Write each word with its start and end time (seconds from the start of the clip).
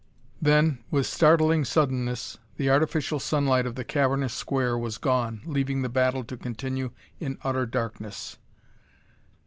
Then, 0.41 0.79
with 0.89 1.05
startling 1.05 1.63
suddenness, 1.63 2.39
the 2.57 2.71
artificial 2.71 3.19
sunlight 3.19 3.67
of 3.67 3.75
the 3.75 3.83
cavernous 3.83 4.33
Square 4.33 4.79
was 4.79 4.97
gone, 4.97 5.41
leaving 5.45 5.83
the 5.83 5.89
battle 5.89 6.23
to 6.23 6.37
continue 6.37 6.89
in 7.19 7.37
utter 7.43 7.67
darkness. 7.67 8.37